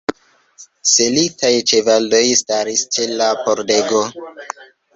Selitaj 0.91 1.51
ĉevaloj 1.73 2.23
staris 2.41 2.87
ĉe 2.97 3.07
la 3.21 3.31
pordego. 3.45 4.05